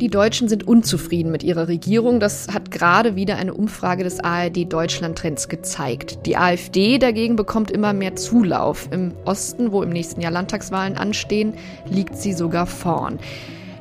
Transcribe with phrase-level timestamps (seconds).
[0.00, 2.18] Die Deutschen sind unzufrieden mit ihrer Regierung.
[2.18, 6.24] Das hat gerade wieder eine Umfrage des ARD Deutschland Trends gezeigt.
[6.24, 8.88] Die AfD dagegen bekommt immer mehr Zulauf.
[8.90, 11.52] Im Osten, wo im nächsten Jahr Landtagswahlen anstehen,
[11.90, 13.18] liegt sie sogar vorn.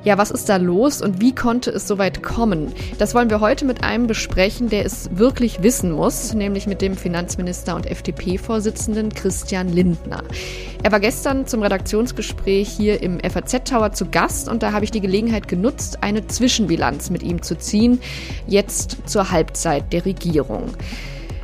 [0.07, 2.71] Ja, was ist da los und wie konnte es so weit kommen?
[2.97, 6.95] Das wollen wir heute mit einem besprechen, der es wirklich wissen muss, nämlich mit dem
[6.95, 10.23] Finanzminister und FDP-Vorsitzenden Christian Lindner.
[10.81, 15.01] Er war gestern zum Redaktionsgespräch hier im FAZ-Tower zu Gast und da habe ich die
[15.01, 17.99] Gelegenheit genutzt, eine Zwischenbilanz mit ihm zu ziehen,
[18.47, 20.69] jetzt zur Halbzeit der Regierung.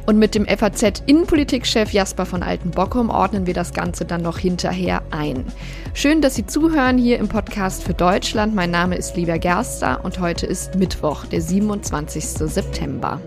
[0.05, 5.45] Und mit dem FAZ-Innenpolitikchef Jasper von Altenbockum ordnen wir das Ganze dann noch hinterher ein.
[5.93, 8.53] Schön, dass Sie zuhören hier im Podcast für Deutschland.
[8.53, 12.21] Mein Name ist Lieber Gerster und heute ist Mittwoch, der 27.
[12.23, 13.21] September.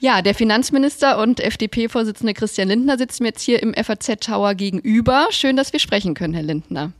[0.00, 5.26] Ja, der Finanzminister und FDP-Vorsitzende Christian Lindner sitzt mir jetzt hier im FAZ-Tower gegenüber.
[5.30, 6.92] Schön, dass wir sprechen können, Herr Lindner.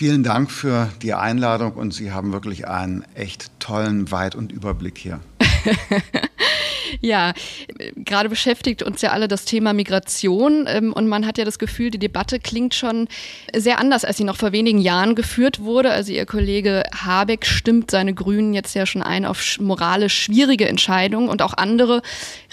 [0.00, 4.96] Vielen Dank für die Einladung und Sie haben wirklich einen echt tollen Weit- und Überblick
[4.96, 5.20] hier.
[7.00, 7.32] Ja,
[7.96, 11.90] gerade beschäftigt uns ja alle das Thema Migration ähm, und man hat ja das Gefühl,
[11.90, 13.08] die Debatte klingt schon
[13.54, 15.90] sehr anders, als sie noch vor wenigen Jahren geführt wurde.
[15.90, 21.28] Also Ihr Kollege Habeck stimmt seine Grünen jetzt ja schon ein auf moralisch schwierige Entscheidungen
[21.28, 22.02] und auch andere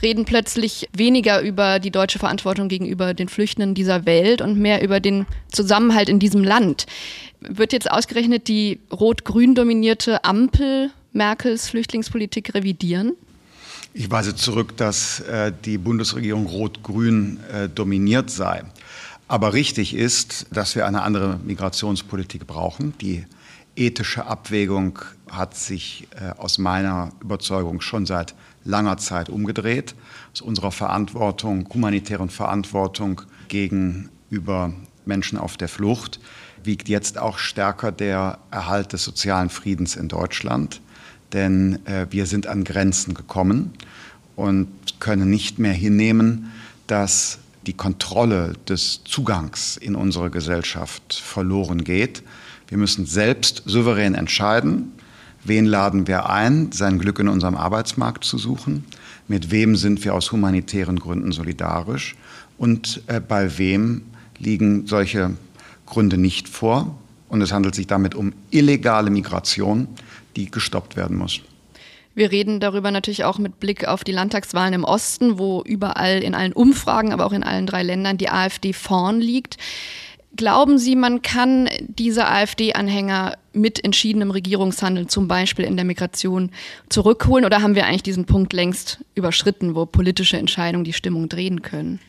[0.02, 5.00] reden plötzlich weniger über die deutsche Verantwortung gegenüber den Flüchtenden dieser Welt und mehr über
[5.00, 6.86] den Zusammenhalt in diesem Land.
[7.40, 13.14] Wird jetzt ausgerechnet die rot-grün dominierte Ampel Merkels Flüchtlingspolitik revidieren?
[14.00, 18.64] Ich weise zurück, dass äh, die Bundesregierung rot-grün äh, dominiert sei.
[19.28, 22.94] Aber richtig ist, dass wir eine andere Migrationspolitik brauchen.
[23.02, 23.26] Die
[23.76, 25.00] ethische Abwägung
[25.32, 29.96] hat sich äh, aus meiner Überzeugung schon seit langer Zeit umgedreht.
[30.32, 34.74] Aus unserer Verantwortung, humanitären Verantwortung gegenüber
[35.08, 36.20] Menschen auf der Flucht
[36.64, 40.82] wiegt jetzt auch stärker der Erhalt des sozialen Friedens in Deutschland
[41.34, 43.72] denn äh, wir sind an Grenzen gekommen
[44.36, 44.68] und
[45.00, 46.52] können nicht mehr hinnehmen,
[46.88, 52.24] dass die Kontrolle des Zugangs in unsere Gesellschaft verloren geht.
[52.68, 54.94] Wir müssen selbst souverän entscheiden,
[55.44, 58.86] wen laden wir ein, sein Glück in unserem Arbeitsmarkt zu suchen,
[59.28, 62.16] mit wem sind wir aus humanitären Gründen solidarisch
[62.58, 64.04] und äh, bei wem
[64.40, 65.32] liegen solche
[65.86, 66.98] Gründe nicht vor.
[67.30, 69.90] Und es handelt sich damit um illegale Migration,
[70.38, 71.42] die gestoppt werden muss.
[72.16, 76.34] Wir reden darüber natürlich auch mit Blick auf die Landtagswahlen im Osten, wo überall in
[76.34, 79.58] allen Umfragen, aber auch in allen drei Ländern die AfD vorn liegt.
[80.36, 86.52] Glauben Sie, man kann diese AfD-Anhänger mit entschiedenem Regierungshandeln, zum Beispiel in der Migration,
[86.90, 87.46] zurückholen?
[87.46, 92.00] Oder haben wir eigentlich diesen Punkt längst überschritten, wo politische Entscheidungen die Stimmung drehen können?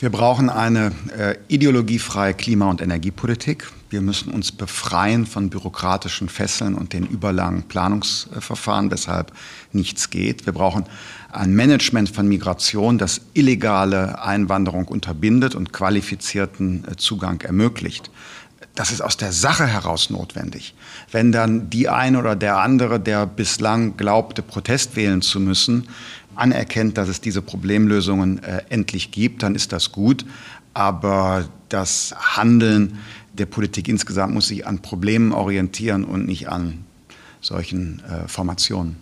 [0.00, 3.70] Wir brauchen eine äh, ideologiefreie Klima- und Energiepolitik.
[3.90, 9.32] Wir müssen uns befreien von bürokratischen Fesseln und den überlangen Planungsverfahren, weshalb
[9.72, 10.46] nichts geht.
[10.46, 10.84] Wir brauchen
[11.30, 18.10] ein Management von Migration, das illegale Einwanderung unterbindet und qualifizierten äh, Zugang ermöglicht.
[18.74, 20.74] Das ist aus der Sache heraus notwendig.
[21.12, 25.86] Wenn dann die eine oder der andere, der bislang glaubte, Protest wählen zu müssen,
[26.36, 30.24] anerkennt, dass es diese Problemlösungen äh, endlich gibt, dann ist das gut.
[30.72, 32.98] Aber das Handeln
[33.32, 36.84] der Politik insgesamt muss sich an Problemen orientieren und nicht an
[37.40, 38.96] solchen äh, Formationen.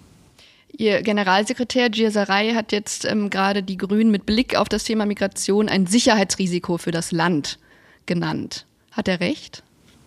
[0.76, 5.69] Ihr Generalsekretär Gierserei hat jetzt ähm, gerade die Grünen mit Blick auf das Thema Migration
[5.69, 7.59] ein Sicherheitsrisiko für das Land
[8.06, 8.66] genannt.
[8.91, 9.62] Hat er recht?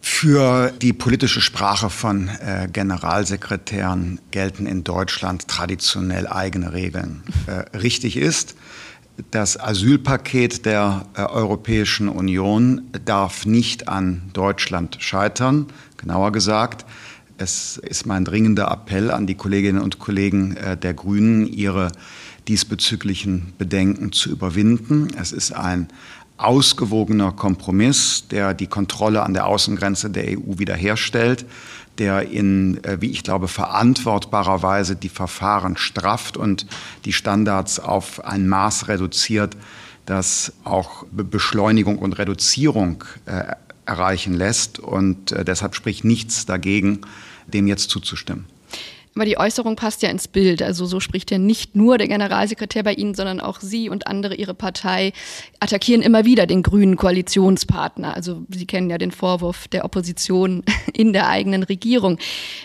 [0.08, 7.24] Für die politische Sprache von äh, Generalsekretären gelten in Deutschland traditionell eigene Regeln.
[7.48, 8.56] Äh, richtig ist,
[9.32, 15.66] das Asylpaket der äh, Europäischen Union darf nicht an Deutschland scheitern.
[15.98, 16.86] Genauer gesagt,
[17.40, 21.92] es ist mein dringender Appell an die Kolleginnen und Kollegen äh, der Grünen, ihre
[22.48, 25.08] diesbezüglichen Bedenken zu überwinden.
[25.20, 25.88] Es ist ein
[26.38, 31.46] ausgewogener Kompromiss, der die Kontrolle an der Außengrenze der EU wiederherstellt,
[31.98, 36.66] der in, äh, wie ich glaube, verantwortbarer Weise die Verfahren strafft und
[37.06, 39.56] die Standards auf ein Maß reduziert,
[40.06, 43.54] das auch Beschleunigung und Reduzierung äh,
[43.86, 44.80] erreichen lässt.
[44.80, 47.02] Und äh, deshalb spricht nichts dagegen,
[47.48, 48.46] dem jetzt zuzustimmen.
[49.16, 50.62] Aber die Äußerung passt ja ins Bild.
[50.62, 54.36] Also so spricht ja nicht nur der Generalsekretär bei Ihnen, sondern auch Sie und andere
[54.36, 55.14] Ihre Partei
[55.62, 58.14] attackieren immer wieder den grünen Koalitionspartner.
[58.14, 60.64] Also Sie kennen ja den Vorwurf der Opposition
[60.94, 62.18] in der eigenen Regierung.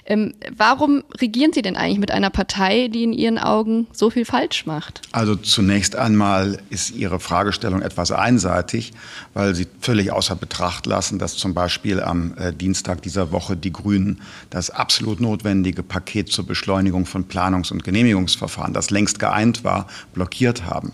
[0.06, 4.24] Ähm, warum regieren Sie denn eigentlich mit einer Partei, die in Ihren Augen so viel
[4.24, 5.02] falsch macht?
[5.12, 8.92] Also zunächst einmal ist Ihre Fragestellung etwas einseitig,
[9.34, 13.72] weil Sie völlig außer Betracht lassen, dass zum Beispiel am äh, Dienstag dieser Woche die
[13.72, 14.20] Grünen
[14.50, 20.64] das absolut notwendige Paket zur Beschleunigung von Planungs- und Genehmigungsverfahren, das längst geeint war, blockiert
[20.64, 20.92] haben.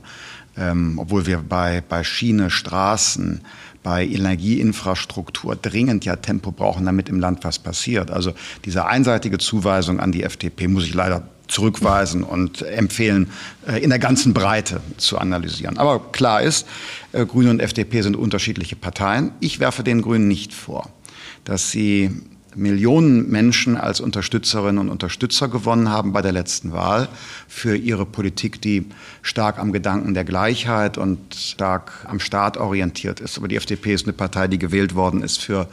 [0.56, 3.42] Ähm, obwohl wir bei, bei Schiene, Straßen,
[3.84, 8.10] bei Energieinfrastruktur dringend ja Tempo brauchen, damit im Land was passiert.
[8.10, 8.32] Also
[8.64, 13.30] diese einseitige Zuweisung an die FDP muss ich leider zurückweisen und empfehlen,
[13.68, 15.78] äh, in der ganzen Breite zu analysieren.
[15.78, 16.66] Aber klar ist,
[17.12, 19.30] äh, Grüne und FDP sind unterschiedliche Parteien.
[19.38, 20.90] Ich werfe den Grünen nicht vor,
[21.44, 22.10] dass sie
[22.56, 27.08] Millionen Menschen als Unterstützerinnen und Unterstützer gewonnen haben bei der letzten Wahl
[27.48, 28.86] für ihre Politik, die
[29.22, 33.36] stark am Gedanken der Gleichheit und stark am Staat orientiert ist.
[33.36, 35.68] Aber die FDP ist eine Partei, die gewählt worden ist für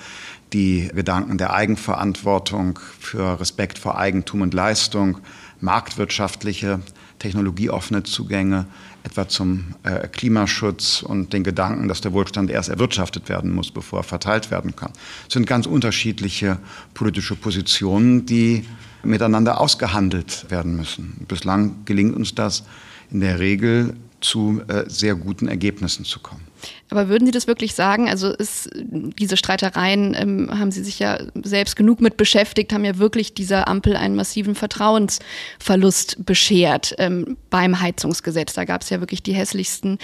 [0.52, 5.18] die Gedanken der Eigenverantwortung, für Respekt vor Eigentum und Leistung,
[5.62, 6.82] marktwirtschaftliche,
[7.18, 8.68] technologieoffene Zugänge,
[9.04, 14.00] etwa zum äh, Klimaschutz und den Gedanken, dass der Wohlstand erst erwirtschaftet werden muss, bevor
[14.00, 14.92] er verteilt werden kann.
[15.26, 16.58] Das sind ganz unterschiedliche
[16.94, 18.66] politische Positionen, die
[19.04, 21.26] miteinander ausgehandelt werden müssen.
[21.28, 22.64] Bislang gelingt uns das
[23.12, 26.53] in der Regel zu äh, sehr guten Ergebnissen zu kommen.
[26.89, 28.10] Aber würden Sie das wirklich sagen?
[28.10, 32.98] Also ist diese Streitereien ähm, haben Sie sich ja selbst genug mit beschäftigt, haben ja
[32.98, 38.54] wirklich dieser Ampel einen massiven Vertrauensverlust beschert ähm, beim Heizungsgesetz.
[38.54, 39.98] Da gab es ja wirklich die hässlichsten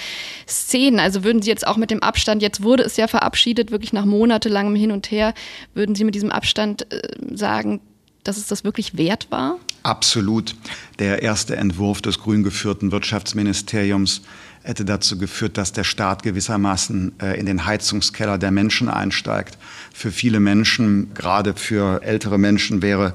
[0.47, 1.00] Szenen.
[1.00, 4.06] Also würden Sie jetzt auch mit dem Abstand, jetzt wurde es ja verabschiedet, wirklich nach
[4.06, 5.33] monatelangem Hin und Her,
[5.73, 7.01] würden Sie mit diesem Abstand äh,
[7.35, 7.81] sagen,
[8.23, 9.57] dass es das wirklich wert war?
[9.83, 10.56] Absolut.
[11.00, 14.21] Der erste Entwurf des grün geführten Wirtschaftsministeriums
[14.63, 19.57] hätte dazu geführt, dass der Staat gewissermaßen äh, in den Heizungskeller der Menschen einsteigt.
[19.94, 23.13] Für viele Menschen, gerade für ältere Menschen, wäre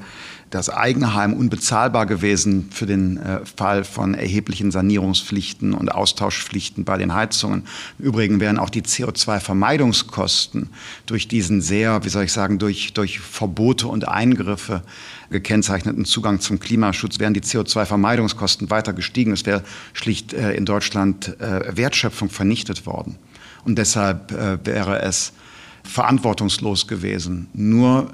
[0.54, 7.12] das Eigenheim unbezahlbar gewesen für den äh, Fall von erheblichen Sanierungspflichten und Austauschpflichten bei den
[7.12, 7.64] Heizungen.
[7.98, 10.68] Im Übrigen wären auch die CO2-Vermeidungskosten
[11.06, 14.82] durch diesen sehr, wie soll ich sagen, durch, durch Verbote und Eingriffe
[15.28, 19.32] gekennzeichneten Zugang zum Klimaschutz wären die CO2-Vermeidungskosten weiter gestiegen.
[19.32, 23.16] Es wäre schlicht äh, in Deutschland äh, Wertschöpfung vernichtet worden.
[23.64, 24.30] Und deshalb
[24.66, 25.32] wäre es
[25.84, 28.12] verantwortungslos gewesen, nur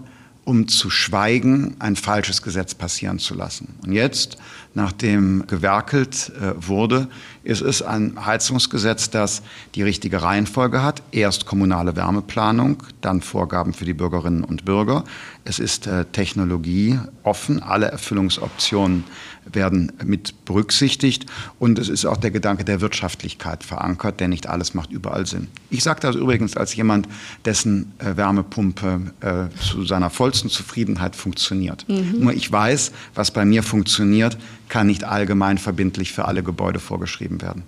[0.51, 3.79] um zu schweigen, ein falsches Gesetz passieren zu lassen.
[3.85, 4.37] Und jetzt,
[4.75, 7.09] nachdem gewerkelt äh, wurde,
[7.43, 9.43] ist es ein Heizungsgesetz, das
[9.75, 11.03] die richtige Reihenfolge hat.
[11.11, 15.05] Erst kommunale Wärmeplanung, dann Vorgaben für die Bürgerinnen und Bürger.
[15.45, 19.05] Es ist äh, Technologie offen, alle Erfüllungsoptionen
[19.53, 21.27] werden mit berücksichtigt
[21.59, 25.49] und es ist auch der Gedanke der Wirtschaftlichkeit verankert, denn nicht alles macht überall Sinn.
[25.71, 27.09] Ich sage das übrigens als jemand,
[27.45, 31.89] dessen äh, Wärmepumpe äh, zu seiner vollsten Zufriedenheit funktioniert.
[31.89, 32.21] Mhm.
[32.21, 34.37] Nur ich weiß, was bei mir funktioniert,
[34.71, 37.65] kann nicht allgemein verbindlich für alle Gebäude vorgeschrieben werden.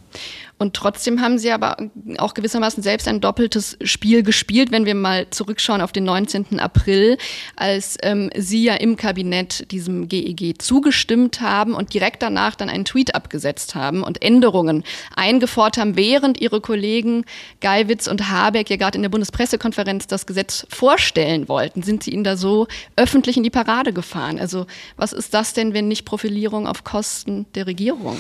[0.63, 1.77] Und trotzdem haben sie aber
[2.19, 6.61] auch gewissermaßen selbst ein doppeltes Spiel gespielt, wenn wir mal zurückschauen auf den 19.
[6.61, 7.19] April,
[7.57, 12.69] als ähm, sie ja im Kabinett diesem GEG e zugestimmt haben und direkt danach dann
[12.69, 14.85] einen Tweet abgesetzt haben und Änderungen
[15.17, 17.25] eingefordert haben, während ihre Kollegen
[17.61, 21.83] Geiwitz und Habeck ja gerade in der Bundespressekonferenz das Gesetz vorstellen wollten.
[21.83, 24.39] Sind sie ihnen da so öffentlich in die Parade gefahren?
[24.39, 24.67] Also
[24.97, 28.17] was ist das denn, wenn nicht Profilierung auf Kosten der Regierung?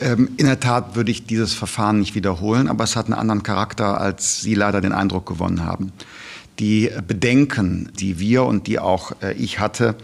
[0.00, 3.42] Ähm, in der Tat würde ich dieses Verfahren nicht wiederholen, aber es hat einen anderen
[3.42, 5.92] Charakter, als Sie leider den Eindruck gewonnen haben.
[6.58, 9.96] Die Bedenken, die wir und die auch äh, ich hatte,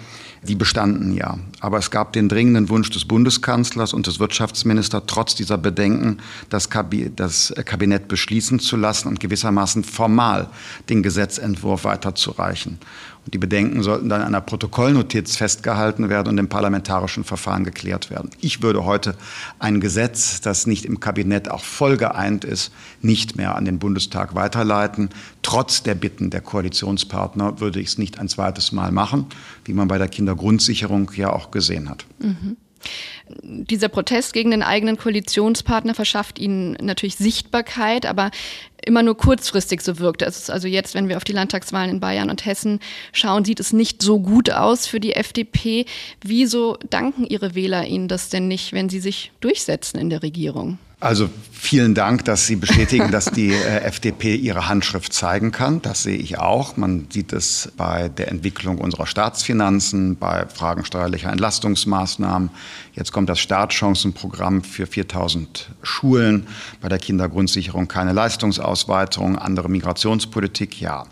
[0.43, 1.39] die bestanden ja.
[1.61, 6.19] Aber es gab den dringenden Wunsch des Bundeskanzlers und des Wirtschaftsministers, trotz dieser Bedenken
[6.49, 10.49] das, Kabinett beschließen zu lassen und gewissermaßen formal
[10.89, 12.79] den Gesetzentwurf weiterzureichen.
[13.25, 18.11] Und die Bedenken sollten dann in einer Protokollnotiz festgehalten werden und im parlamentarischen Verfahren geklärt
[18.11, 18.31] werden.
[18.41, 19.15] Ich würde heute
[19.61, 24.35] ein Gesetz, das nicht im Kabinett auch voll geeint ist, nicht mehr an den Bundestag
[24.35, 25.11] weiterleiten.
[25.43, 29.27] Trotz der Bitten der Koalitionspartner würde ich es nicht ein zweites Mal machen,
[29.65, 32.05] wie man bei der Kindergrundsicherung ja auch gesehen hat.
[32.19, 32.57] Mhm.
[33.43, 38.31] Dieser Protest gegen den eigenen Koalitionspartner verschafft ihnen natürlich Sichtbarkeit, aber
[38.85, 40.23] immer nur kurzfristig so wirkt.
[40.23, 42.81] Also jetzt, wenn wir auf die Landtagswahlen in Bayern und Hessen
[43.13, 45.87] schauen, sieht es nicht so gut aus für die FDP.
[46.23, 50.79] Wieso danken Ihre Wähler Ihnen das denn nicht, wenn Sie sich durchsetzen in der Regierung?
[51.03, 55.83] Also vielen Dank, dass Sie bestätigen, dass die äh, FDP ihre Handschrift zeigen kann.
[55.83, 56.77] Das sehe ich auch.
[56.77, 62.51] Man sieht es bei der Entwicklung unserer Staatsfinanzen, bei Fragen steuerlicher Entlastungsmaßnahmen.
[62.93, 66.47] Jetzt kommt das Startchancenprogramm für 4000 Schulen,
[66.81, 71.07] bei der Kindergrundsicherung keine Leistungsausweitung, andere Migrationspolitik, ja.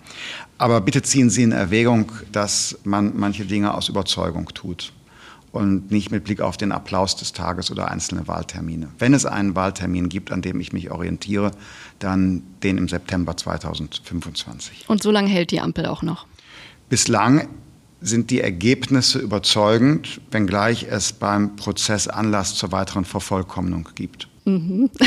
[0.57, 4.93] Aber bitte ziehen Sie in Erwägung, dass man manche Dinge aus Überzeugung tut
[5.53, 8.89] und nicht mit Blick auf den Applaus des Tages oder einzelne Wahltermine.
[8.99, 11.51] Wenn es einen Wahltermin gibt, an dem ich mich orientiere,
[11.99, 14.85] dann den im September 2025.
[14.89, 16.27] Und so lange hält die Ampel auch noch?
[16.89, 17.49] Bislang
[18.01, 24.30] sind die Ergebnisse überzeugend, wenngleich es beim Prozess Anlass zur weiteren Vervollkommnung gibt.
[24.45, 24.91] Mhm.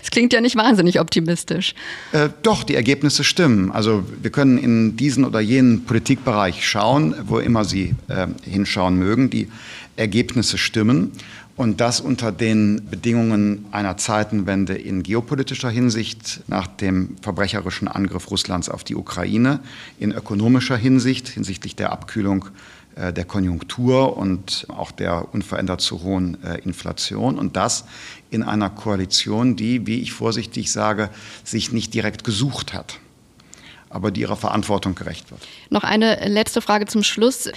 [0.00, 1.74] Das klingt ja nicht wahnsinnig optimistisch.
[2.12, 3.70] Äh, doch, die Ergebnisse stimmen.
[3.72, 9.30] Also wir können in diesen oder jenen Politikbereich schauen, wo immer Sie äh, hinschauen mögen.
[9.30, 9.48] Die
[9.96, 11.12] Ergebnisse stimmen.
[11.56, 18.68] Und das unter den Bedingungen einer Zeitenwende in geopolitischer Hinsicht nach dem verbrecherischen Angriff Russlands
[18.68, 19.60] auf die Ukraine,
[19.98, 22.46] in ökonomischer Hinsicht hinsichtlich der Abkühlung
[22.94, 27.38] äh, der Konjunktur und auch der unverändert zu hohen äh, Inflation.
[27.38, 27.84] Und das
[28.30, 31.08] in einer Koalition, die, wie ich vorsichtig sage,
[31.42, 33.00] sich nicht direkt gesucht hat
[33.88, 35.40] aber die ihrer Verantwortung gerecht wird.
[35.70, 37.48] Noch eine letzte Frage zum Schluss.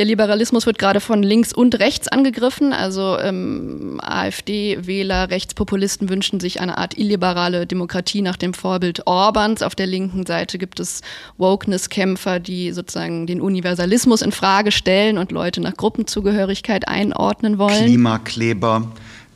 [0.00, 2.72] Der Liberalismus wird gerade von links und rechts angegriffen.
[2.72, 9.60] Also ähm, AfD-Wähler, Rechtspopulisten wünschen sich eine Art illiberale Demokratie nach dem Vorbild Orbans.
[9.60, 11.02] Auf der linken Seite gibt es
[11.36, 17.84] Wokeness-Kämpfer, die sozusagen den Universalismus in Frage stellen und Leute nach Gruppenzugehörigkeit einordnen wollen.
[17.84, 18.90] Klimakleber.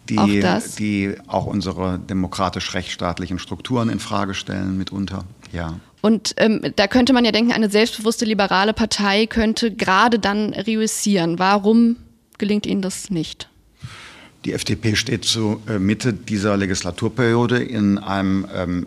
[0.09, 5.25] Die auch, die auch unsere demokratisch-rechtsstaatlichen Strukturen in Frage stellen mitunter.
[5.52, 5.75] Ja.
[6.04, 11.38] Und ähm, da könnte man ja denken, eine selbstbewusste liberale Partei könnte gerade dann reüssieren.
[11.38, 11.96] Warum
[12.37, 13.49] gelingt Ihnen das nicht?
[14.44, 18.87] Die FDP steht zur äh, Mitte dieser Legislaturperiode in einem ähm,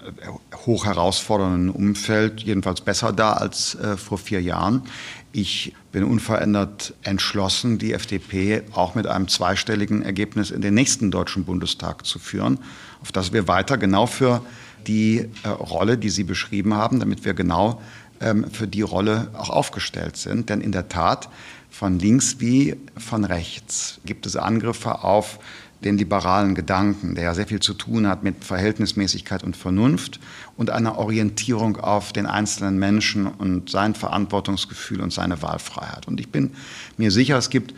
[0.67, 4.83] hoch herausfordernden Umfeld, jedenfalls besser da als äh, vor vier Jahren.
[5.31, 11.45] Ich bin unverändert entschlossen, die FDP auch mit einem zweistelligen Ergebnis in den nächsten Deutschen
[11.45, 12.59] Bundestag zu führen,
[13.01, 14.43] auf das wir weiter genau für
[14.86, 17.81] die äh, Rolle, die Sie beschrieben haben, damit wir genau
[18.19, 20.50] ähm, für die Rolle auch aufgestellt sind.
[20.50, 21.29] Denn in der Tat,
[21.69, 25.39] von links wie von rechts gibt es Angriffe auf
[25.84, 30.19] den liberalen Gedanken, der ja sehr viel zu tun hat mit Verhältnismäßigkeit und Vernunft
[30.55, 36.07] und einer Orientierung auf den einzelnen Menschen und sein Verantwortungsgefühl und seine Wahlfreiheit.
[36.07, 36.51] Und ich bin
[36.98, 37.75] mir sicher, es gibt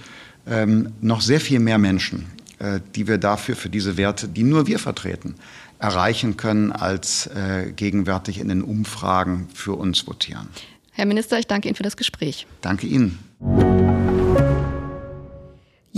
[0.47, 2.27] ähm, noch sehr viel mehr Menschen,
[2.59, 5.35] äh, die wir dafür, für diese Werte, die nur wir vertreten,
[5.79, 10.49] erreichen können, als äh, gegenwärtig in den Umfragen für uns votieren.
[10.91, 12.45] Herr Minister, ich danke Ihnen für das Gespräch.
[12.61, 13.17] Danke Ihnen.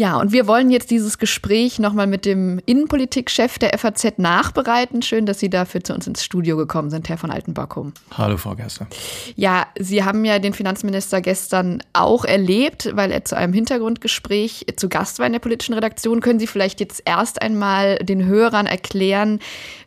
[0.02, 5.04] Ja, und wir wollen jetzt dieses Gespräch nochmal mit dem Innenpolitikchef der FAZ nachbereiten.
[5.04, 7.94] Schön, dass Sie dafür zu uns ins Studio gekommen sind, Herr von Altenbockum.
[8.18, 8.88] Hallo, Frau Gerster.
[9.36, 14.90] Ja, Sie haben ja den Finanzminister gestern auch erlebt, weil er zu einem Hintergrundgespräch zu
[14.90, 16.20] Gast war in der politischen Redaktion.
[16.20, 19.38] Können Sie vielleicht jetzt erst einmal den Hörern erklären,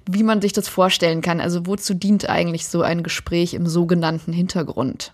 [0.09, 1.41] wie man sich das vorstellen kann?
[1.41, 5.11] Also wozu dient eigentlich so ein Gespräch im sogenannten Hintergrund?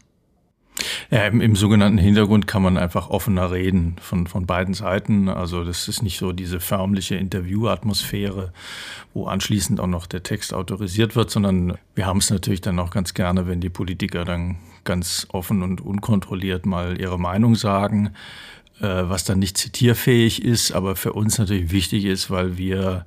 [1.10, 5.28] Ja, im, im, sogenannten Hintergrund kann man einfach offener reden von, von beiden Seiten.
[5.28, 8.52] Also das ist nicht so diese förmliche Interviewatmosphäre,
[9.12, 12.90] wo anschließend auch noch der Text autorisiert wird, sondern wir haben es natürlich dann auch
[12.90, 18.14] ganz gerne, wenn die Politiker dann ganz offen und unkontrolliert mal ihre Meinung sagen,
[18.80, 23.04] äh, was dann nicht zitierfähig ist, aber für uns natürlich wichtig ist, weil wir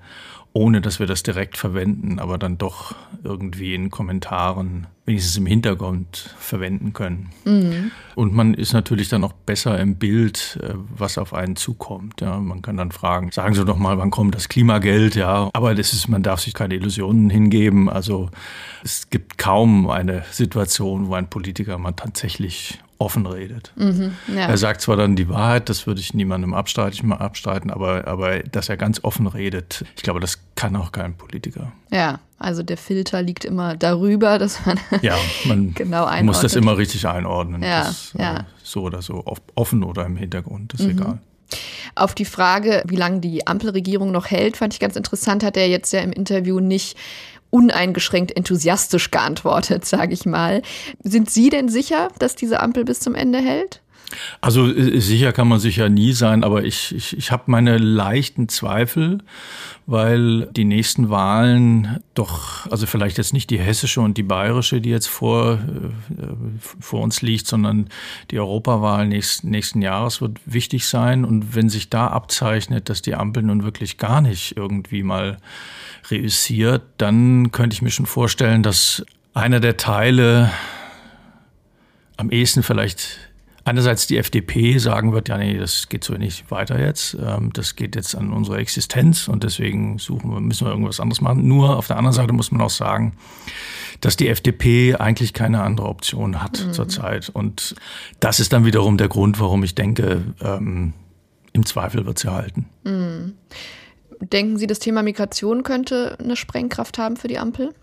[0.53, 6.35] ohne dass wir das direkt verwenden, aber dann doch irgendwie in Kommentaren, wenigstens im Hintergrund
[6.37, 7.31] verwenden können.
[7.43, 7.91] Mhm.
[8.13, 12.21] Und man ist natürlich dann auch besser im Bild, äh, was auf einen zukommt.
[12.21, 15.15] Ja, man kann dann fragen, sagen Sie doch mal, wann kommt das Klimageld?
[15.15, 17.89] Ja, aber das ist, man darf sich keine Illusionen hingeben.
[17.89, 18.29] Also
[18.83, 23.73] es gibt kaum eine Situation, wo ein Politiker mal tatsächlich offen redet.
[23.75, 24.47] Mhm, ja.
[24.47, 28.69] Er sagt zwar dann die Wahrheit, das würde ich niemandem abstreiten, abstreiten aber, aber dass
[28.69, 31.73] er ganz offen redet, ich glaube, das kann auch kein Politiker.
[31.91, 36.25] Ja, also der Filter liegt immer darüber, dass man ja, man genau einordnet.
[36.25, 37.61] muss das immer richtig einordnen.
[37.61, 38.37] Ja, das, ja.
[38.37, 39.23] Äh, so oder so,
[39.55, 40.91] offen oder im Hintergrund, ist mhm.
[40.91, 41.19] egal.
[41.95, 45.67] Auf die Frage, wie lange die Ampelregierung noch hält, fand ich ganz interessant, hat er
[45.67, 46.97] jetzt ja im Interview nicht
[47.53, 50.63] uneingeschränkt enthusiastisch geantwortet, sage ich mal.
[51.03, 53.82] Sind Sie denn sicher, dass diese Ampel bis zum Ende hält?
[54.41, 58.49] Also äh, sicher kann man sicher nie sein, aber ich, ich, ich habe meine leichten
[58.49, 59.19] Zweifel,
[59.85, 64.89] weil die nächsten Wahlen doch, also vielleicht jetzt nicht die hessische und die bayerische, die
[64.89, 65.59] jetzt vor, äh,
[66.79, 67.89] vor uns liegt, sondern
[68.31, 71.25] die Europawahl nächsten, nächsten Jahres wird wichtig sein.
[71.25, 75.37] Und wenn sich da abzeichnet, dass die Ampel nun wirklich gar nicht irgendwie mal
[76.09, 80.51] reüssiert, dann könnte ich mir schon vorstellen, dass einer der Teile
[82.17, 83.19] am ehesten vielleicht
[83.65, 87.15] einerseits die FDP sagen wird, ja, nee, das geht so nicht weiter jetzt.
[87.23, 91.21] Ähm, das geht jetzt an unsere Existenz und deswegen suchen wir, müssen wir irgendwas anderes
[91.21, 91.47] machen.
[91.47, 93.13] Nur auf der anderen Seite muss man auch sagen,
[94.01, 96.73] dass die FDP eigentlich keine andere Option hat mhm.
[96.73, 97.29] zurzeit.
[97.29, 97.75] Und
[98.19, 100.93] das ist dann wiederum der Grund, warum ich denke, ähm,
[101.53, 102.65] im Zweifel wird sie halten.
[102.83, 103.35] Mhm.
[104.19, 107.73] Denken Sie, das Thema Migration könnte eine Sprengkraft haben für die Ampel?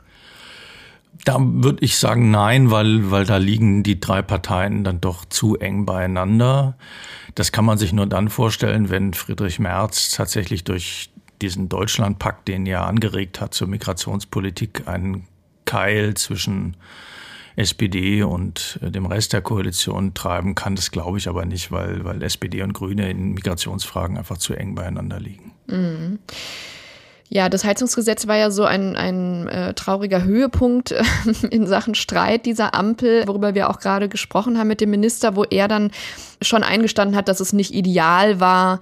[1.24, 5.56] Da würde ich sagen nein, weil, weil da liegen die drei Parteien dann doch zu
[5.56, 6.76] eng beieinander.
[7.34, 11.10] Das kann man sich nur dann vorstellen, wenn Friedrich Merz tatsächlich durch
[11.42, 15.26] diesen Deutschlandpakt, den er angeregt hat zur Migrationspolitik, einen
[15.64, 16.76] Keil zwischen
[17.56, 20.76] SPD und dem Rest der Koalition treiben kann.
[20.76, 24.74] Das glaube ich aber nicht, weil, weil SPD und Grüne in Migrationsfragen einfach zu eng
[24.74, 25.52] beieinander liegen.
[25.66, 26.18] Mhm.
[27.32, 31.02] Ja, das Heizungsgesetz war ja so ein, ein äh, trauriger Höhepunkt äh,
[31.50, 35.44] in Sachen Streit dieser Ampel, worüber wir auch gerade gesprochen haben mit dem Minister, wo
[35.44, 35.92] er dann
[36.42, 38.80] schon eingestanden hat, dass es nicht ideal war,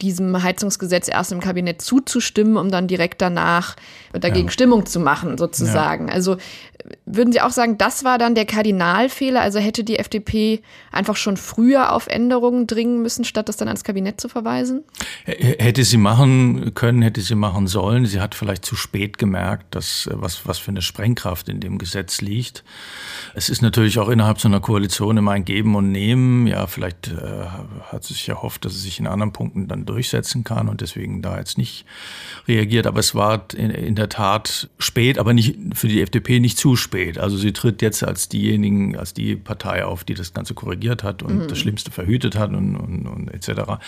[0.00, 3.74] diesem Heizungsgesetz erst im Kabinett zuzustimmen, um dann direkt danach
[4.12, 4.52] dagegen ja.
[4.52, 6.06] Stimmung zu machen, sozusagen.
[6.06, 6.14] Ja.
[6.14, 6.36] Also
[7.06, 9.40] würden Sie auch sagen, das war dann der Kardinalfehler?
[9.40, 13.84] Also hätte die FDP einfach schon früher auf Änderungen dringen müssen, statt das dann ans
[13.84, 14.84] Kabinett zu verweisen?
[15.24, 18.06] Hätte sie machen können, hätte sie machen sollen.
[18.06, 22.20] Sie hat vielleicht zu spät gemerkt, dass was, was für eine Sprengkraft in dem Gesetz
[22.20, 22.64] liegt.
[23.34, 26.46] Es ist natürlich auch innerhalb so einer Koalition immer ein Geben und Nehmen.
[26.46, 27.46] Ja, vielleicht äh,
[27.90, 31.22] hat sie sich erhofft, dass sie sich in anderen Punkten dann durchsetzen kann und deswegen
[31.22, 31.84] da jetzt nicht
[32.46, 32.86] reagiert.
[32.86, 36.76] Aber es war in, in der Tat spät, aber nicht für die FDP nicht zu
[36.78, 37.18] spät.
[37.18, 41.22] Also sie tritt jetzt als diejenigen, als die Partei auf, die das Ganze korrigiert hat
[41.22, 41.48] und mhm.
[41.48, 43.80] das Schlimmste verhütet hat und, und, und etc.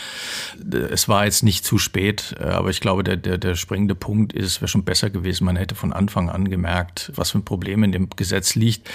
[0.90, 4.32] Es war jetzt nicht zu spät, äh, aber ich glaube, der, der, der springende Punkt
[4.32, 7.82] ist, wäre schon besser gewesen, man hätte von Anfang an gemerkt, was für ein Problem
[7.82, 8.90] in dem Gesetz liegt.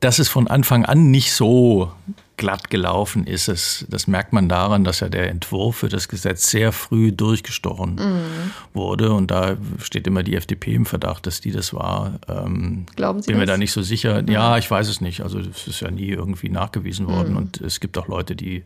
[0.00, 1.92] Dass es von Anfang an nicht so
[2.36, 3.86] glatt gelaufen ist es.
[3.88, 8.50] Das merkt man daran, dass ja der Entwurf für das Gesetz sehr früh durchgestochen mhm.
[8.72, 9.12] wurde.
[9.12, 12.18] Und da steht immer die FDP im Verdacht, dass die das war.
[12.28, 13.40] Ähm, Glauben Sie Bin das?
[13.40, 14.22] mir da nicht so sicher.
[14.22, 14.28] Mhm.
[14.28, 15.20] Ja, ich weiß es nicht.
[15.20, 17.32] Also es ist ja nie irgendwie nachgewiesen worden.
[17.32, 17.36] Mhm.
[17.36, 18.64] Und es gibt auch Leute, die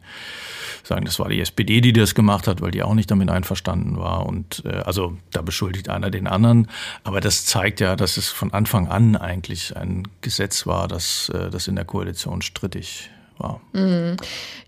[0.82, 3.98] sagen, das war die SPD, die das gemacht hat, weil die auch nicht damit einverstanden
[3.98, 4.24] war.
[4.24, 6.68] Und äh, also da beschuldigt einer den anderen.
[7.04, 11.50] Aber das zeigt ja, dass es von Anfang an eigentlich ein Gesetz war, das, äh,
[11.50, 13.60] das in der Koalition strittig war.
[13.72, 14.16] Mhm.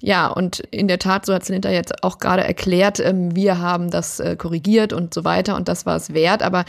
[0.00, 3.90] Ja, und in der Tat, so hat Linda jetzt auch gerade erklärt, ähm, wir haben
[3.90, 6.42] das äh, korrigiert und so weiter und das war es wert.
[6.42, 6.64] Aber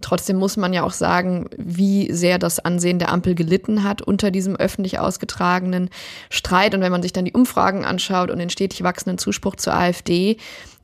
[0.00, 4.30] trotzdem muss man ja auch sagen, wie sehr das Ansehen der Ampel gelitten hat unter
[4.30, 5.90] diesem öffentlich ausgetragenen
[6.30, 6.74] Streit.
[6.74, 10.36] Und wenn man sich dann die Umfragen anschaut und den stetig wachsenden Zuspruch zur AfD,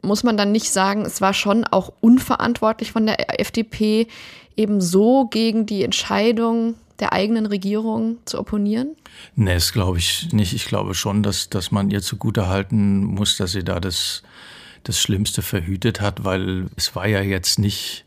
[0.02, 4.08] muss man dann nicht sagen, es war schon auch unverantwortlich von der FDP,
[4.56, 8.94] eben so gegen die Entscheidung der eigenen Regierung zu opponieren?
[9.34, 10.52] Nee, das glaube ich nicht.
[10.52, 14.22] Ich glaube schon, dass, dass man ihr zugutehalten muss, dass sie da das,
[14.84, 18.04] das Schlimmste verhütet hat, weil es war ja jetzt nicht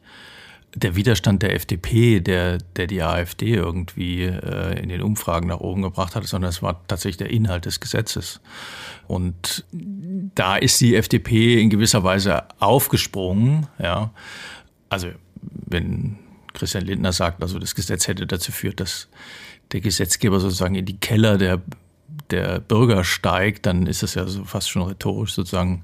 [0.73, 5.81] der Widerstand der FDP, der, der die AfD irgendwie äh, in den Umfragen nach oben
[5.81, 8.39] gebracht hat, sondern es war tatsächlich der Inhalt des Gesetzes.
[9.07, 13.67] Und da ist die FDP in gewisser Weise aufgesprungen.
[13.77, 14.11] Ja.
[14.87, 15.09] Also
[15.41, 16.17] wenn
[16.55, 19.07] Christian Lindner sagt, also das Gesetz hätte dazu führt, dass
[19.71, 21.61] der Gesetzgeber sozusagen in die Keller der,
[22.31, 25.83] der Bürger steigt, dann ist das ja so fast schon rhetorisch sozusagen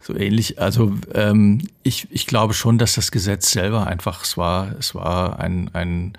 [0.00, 0.58] so ähnlich.
[0.58, 5.38] Also ähm, ich, ich glaube schon, dass das Gesetz selber einfach, es war, es war
[5.38, 6.14] ein, ein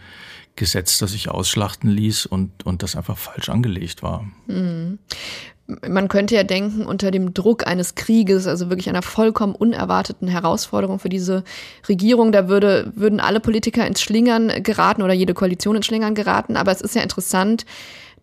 [0.55, 4.25] Gesetz, das sich ausschlachten ließ und, und das einfach falsch angelegt war.
[4.47, 4.99] Mhm
[5.87, 10.99] man könnte ja denken, unter dem Druck eines Krieges, also wirklich einer vollkommen unerwarteten Herausforderung
[10.99, 11.43] für diese
[11.87, 16.57] Regierung, da würde, würden alle Politiker ins Schlingern geraten oder jede Koalition ins Schlingern geraten.
[16.57, 17.65] Aber es ist ja interessant,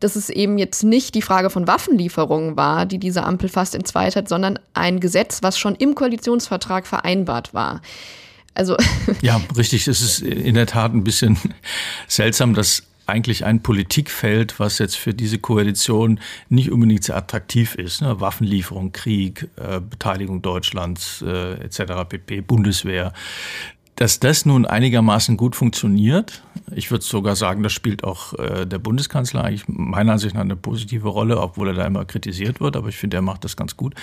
[0.01, 4.15] dass es eben jetzt nicht die Frage von Waffenlieferungen war, die diese Ampel fast entzweit
[4.15, 7.81] hat, sondern ein Gesetz, was schon im Koalitionsvertrag vereinbart war.
[8.59, 8.77] Also
[9.23, 9.87] ja, richtig.
[9.87, 11.39] Es ist in der Tat ein bisschen
[12.09, 18.03] seltsam, dass eigentlich ein Politikfeld, was jetzt für diese Koalition nicht unbedingt sehr attraktiv ist.
[18.03, 18.21] Ne?
[18.21, 23.15] Waffenlieferung, Krieg, äh, Beteiligung Deutschlands äh, etc., pp, Bundeswehr
[23.99, 28.79] Dass das nun einigermaßen gut funktioniert, ich würde sogar sagen, das spielt auch äh, der
[28.79, 32.91] Bundeskanzler eigentlich meiner Ansicht nach eine positive Rolle, obwohl er da immer kritisiert wird, aber
[32.91, 33.97] ich finde, er macht das ganz gut.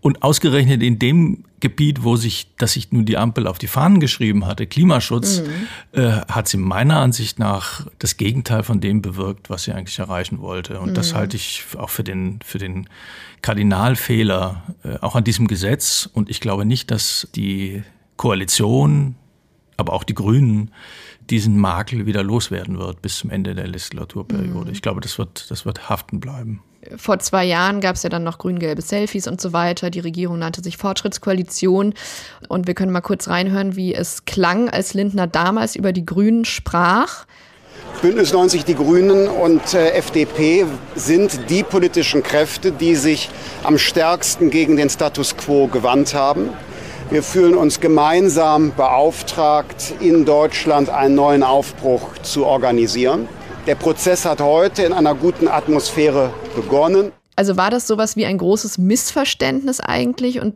[0.00, 3.98] Und ausgerechnet in dem Gebiet, wo sich, dass sich nun die Ampel auf die Fahnen
[3.98, 6.00] geschrieben hatte, Klimaschutz, mhm.
[6.00, 10.40] äh, hat sie meiner Ansicht nach das Gegenteil von dem bewirkt, was sie eigentlich erreichen
[10.40, 10.78] wollte.
[10.78, 10.94] Und mhm.
[10.94, 12.88] das halte ich auch für den, für den
[13.42, 16.08] Kardinalfehler, äh, auch an diesem Gesetz.
[16.12, 17.82] Und ich glaube nicht, dass die
[18.16, 19.16] Koalition,
[19.76, 20.70] aber auch die Grünen
[21.30, 24.66] diesen Makel wieder loswerden wird bis zum Ende der Legislaturperiode.
[24.66, 24.72] Mhm.
[24.72, 26.62] Ich glaube, das wird, das wird haften bleiben.
[26.96, 29.88] Vor zwei Jahren gab es ja dann noch grün-gelbe Selfies und so weiter.
[29.88, 31.94] Die Regierung nannte sich Fortschrittskoalition.
[32.48, 36.44] Und wir können mal kurz reinhören, wie es klang, als Lindner damals über die Grünen
[36.44, 37.24] sprach.
[38.02, 43.30] Bündnis 90 Die Grünen und äh, FDP sind die politischen Kräfte, die sich
[43.62, 46.50] am stärksten gegen den Status quo gewandt haben.
[47.10, 53.28] Wir fühlen uns gemeinsam beauftragt, in Deutschland einen neuen Aufbruch zu organisieren.
[53.66, 57.12] Der Prozess hat heute in einer guten Atmosphäre begonnen.
[57.36, 60.54] Also war das sowas wie ein großes Missverständnis eigentlich und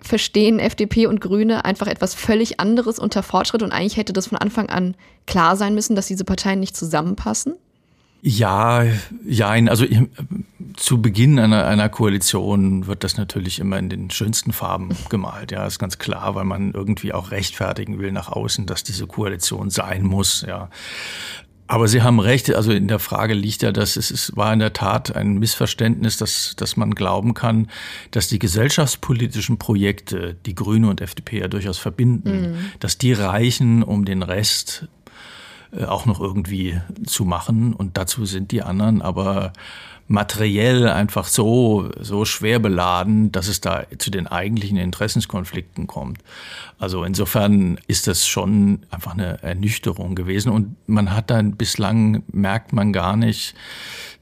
[0.00, 4.38] verstehen FDP und Grüne einfach etwas völlig anderes unter Fortschritt und eigentlich hätte das von
[4.38, 4.94] Anfang an
[5.26, 7.54] klar sein müssen, dass diese Parteien nicht zusammenpassen?
[8.20, 8.84] Ja,
[9.24, 9.86] ja, also
[10.76, 15.52] zu Beginn einer, einer Koalition wird das natürlich immer in den schönsten Farben gemalt.
[15.52, 19.70] Ja, ist ganz klar, weil man irgendwie auch rechtfertigen will nach außen, dass diese Koalition
[19.70, 20.44] sein muss.
[20.46, 20.68] Ja.
[21.68, 24.58] Aber Sie haben recht, also in der Frage liegt ja, dass es, es war in
[24.58, 27.68] der Tat ein Missverständnis, dass, dass man glauben kann,
[28.10, 32.56] dass die gesellschaftspolitischen Projekte, die Grüne und FDP ja durchaus verbinden, mhm.
[32.80, 34.88] dass die reichen, um den Rest
[35.86, 37.74] auch noch irgendwie zu machen.
[37.74, 39.52] Und dazu sind die anderen aber
[40.08, 46.18] materiell einfach so, so schwer beladen, dass es da zu den eigentlichen Interessenskonflikten kommt.
[46.78, 52.72] Also insofern ist das schon einfach eine Ernüchterung gewesen und man hat dann bislang merkt
[52.72, 53.54] man gar nicht,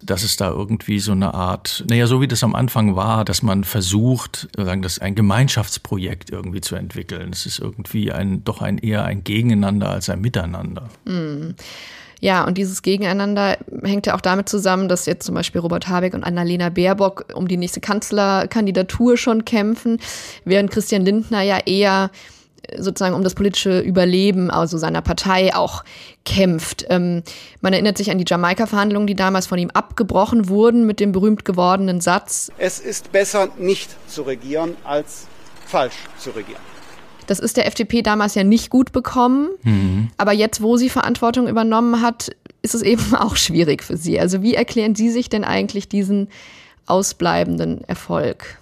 [0.02, 3.42] dass es da irgendwie so eine Art, naja, so wie das am Anfang war, dass
[3.42, 7.30] man versucht, sagen, das ein Gemeinschaftsprojekt irgendwie zu entwickeln.
[7.32, 10.88] Es ist irgendwie ein, doch ein eher ein Gegeneinander als ein Miteinander.
[11.04, 11.54] Mhm.
[12.20, 16.14] Ja, und dieses Gegeneinander hängt ja auch damit zusammen, dass jetzt zum Beispiel Robert Habeck
[16.14, 20.00] und Annalena Baerbock um die nächste Kanzlerkandidatur schon kämpfen,
[20.44, 22.10] während Christian Lindner ja eher
[22.76, 25.84] sozusagen um das politische Überleben also seiner Partei auch
[26.24, 26.86] kämpft.
[26.88, 27.22] Ähm,
[27.60, 31.44] man erinnert sich an die Jamaika-Verhandlungen, die damals von ihm abgebrochen wurden mit dem berühmt
[31.44, 32.50] gewordenen Satz.
[32.58, 35.26] Es ist besser nicht zu regieren als
[35.66, 36.75] falsch zu regieren.
[37.26, 39.48] Das ist der FDP damals ja nicht gut bekommen.
[39.62, 40.08] Mhm.
[40.16, 42.30] Aber jetzt, wo sie Verantwortung übernommen hat,
[42.62, 44.18] ist es eben auch schwierig für sie.
[44.18, 46.28] Also wie erklären Sie sich denn eigentlich diesen
[46.86, 48.58] ausbleibenden Erfolg?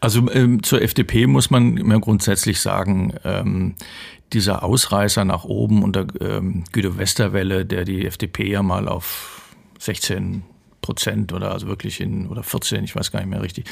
[0.00, 3.74] Also ähm, zur FDP muss man immer grundsätzlich sagen, ähm,
[4.32, 9.42] dieser Ausreißer nach oben unter ähm, Güter Westerwelle, der die FDP ja mal auf
[9.78, 10.42] 16
[10.84, 13.64] Prozent oder also wirklich in, oder 14, ich weiß gar nicht mehr richtig,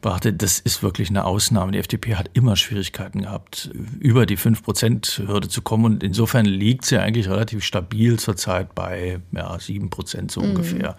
[0.00, 1.70] brachte, das ist wirklich eine Ausnahme.
[1.70, 5.84] Die FDP hat immer Schwierigkeiten gehabt, über die 5-Prozent-Hürde zu kommen.
[5.84, 10.50] Und insofern liegt sie eigentlich relativ stabil zurzeit bei ja, 7 Prozent so mhm.
[10.50, 10.96] ungefähr.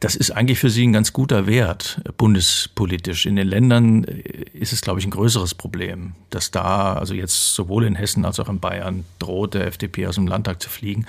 [0.00, 3.26] Das ist eigentlich für sie ein ganz guter Wert, bundespolitisch.
[3.26, 7.84] In den Ländern ist es, glaube ich, ein größeres Problem, dass da, also jetzt sowohl
[7.84, 11.04] in Hessen als auch in Bayern, droht der FDP aus dem Landtag zu fliegen.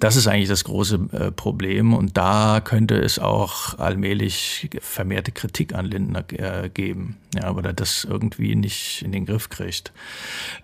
[0.00, 1.94] Das ist eigentlich das große äh, Problem.
[1.94, 7.64] Und da könnte könnte es auch allmählich vermehrte Kritik an Lindner äh, geben, ja, weil
[7.64, 9.92] er das irgendwie nicht in den Griff kriegt.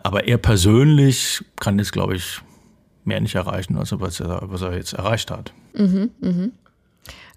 [0.02, 2.40] Aber er persönlich kann jetzt, glaube ich,
[3.04, 5.52] mehr nicht erreichen, als was er, was er jetzt erreicht hat.
[5.74, 6.48] Mhm, mh.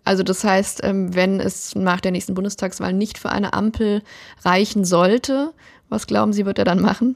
[0.05, 4.01] Also das heißt, ähm, wenn es nach der nächsten Bundestagswahl nicht für eine Ampel
[4.43, 5.53] reichen sollte,
[5.89, 7.15] was glauben Sie, wird er dann machen?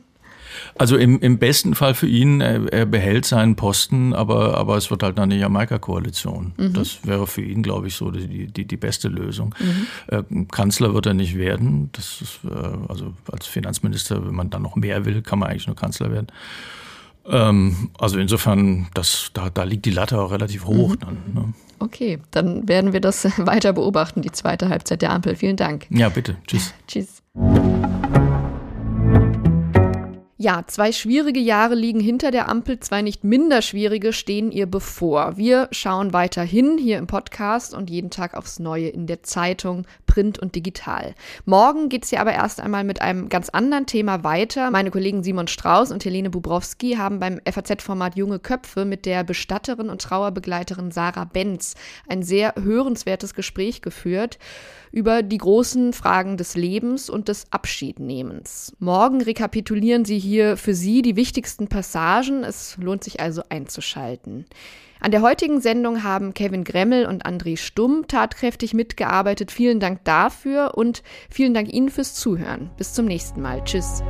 [0.75, 4.91] Also im, im besten Fall für ihn, er, er behält seinen Posten, aber, aber es
[4.91, 6.53] wird halt eine Jamaika-Koalition.
[6.57, 6.73] Mhm.
[6.73, 9.55] Das wäre für ihn, glaube ich, so die, die, die beste Lösung.
[9.59, 9.87] Mhm.
[10.07, 11.89] Äh, Kanzler wird er nicht werden.
[11.93, 15.67] Das ist, äh, also als Finanzminister, wenn man dann noch mehr will, kann man eigentlich
[15.67, 16.27] nur Kanzler werden.
[17.25, 20.99] Ähm, also insofern, das, da, da liegt die Latte auch relativ hoch mhm.
[20.99, 21.17] dann.
[21.33, 21.53] Ne?
[21.79, 25.35] Okay, dann werden wir das weiter beobachten, die zweite Halbzeit der Ampel.
[25.35, 25.87] Vielen Dank.
[25.89, 26.37] Ja, bitte.
[26.47, 26.73] Tschüss.
[26.87, 27.21] Tschüss.
[30.43, 35.37] Ja, zwei schwierige Jahre liegen hinter der Ampel, zwei nicht minder schwierige stehen ihr bevor.
[35.37, 40.37] Wir schauen weiterhin hier im Podcast und jeden Tag aufs Neue in der Zeitung, Print
[40.37, 41.15] und digital.
[41.45, 44.69] Morgen geht es hier aber erst einmal mit einem ganz anderen Thema weiter.
[44.69, 49.89] Meine Kollegen Simon Strauß und Helene Bubrowski haben beim FAZ-Format Junge Köpfe mit der Bestatterin
[49.89, 51.73] und Trauerbegleiterin Sarah Benz
[52.07, 54.37] ein sehr hörenswertes Gespräch geführt
[54.91, 58.75] über die großen Fragen des Lebens und des Abschiednehmens.
[58.77, 62.43] Morgen rekapitulieren sie hier für Sie die wichtigsten Passagen.
[62.43, 64.45] Es lohnt sich also einzuschalten.
[65.03, 69.51] An der heutigen Sendung haben Kevin Gremmel und André Stumm tatkräftig mitgearbeitet.
[69.51, 72.69] Vielen Dank dafür und vielen Dank Ihnen fürs Zuhören.
[72.77, 73.61] Bis zum nächsten Mal.
[73.65, 74.01] Tschüss.